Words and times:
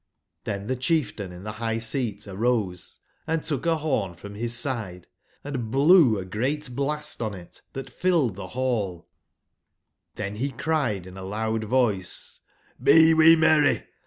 'Cbzn 0.47 0.67
tbe 0.67 0.79
cbieftain 0.79 1.31
in 1.31 1.43
tbe 1.43 1.53
bigbseat 1.57 2.27
arose 2.27 3.01
and 3.27 3.43
took 3.43 3.67
a 3.67 3.75
bom 3.75 4.15
from 4.15 4.33
'bis 4.33 4.51
side, 4.57 5.05
and 5.43 5.69
blew 5.69 6.17
a 6.17 6.25
great 6.25 6.75
blast 6.75 7.21
on 7.21 7.35
it 7.35 7.61
tbat 7.75 7.91
filled 7.91 8.35
tbe 8.37 8.51
ball; 8.55 9.07
tben 10.17 10.39
be 10.39 10.49
cried 10.49 11.05
in 11.05 11.17
a 11.17 11.23
loud 11.23 11.65
voice:'' 11.65 12.41
Be 12.81 13.13
wc 13.13 13.37
merry! 13.37 13.83